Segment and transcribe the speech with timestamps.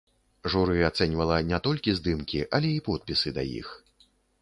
[0.53, 3.67] Журы ацэньвала не толькі здымкі, але і подпісы да іх.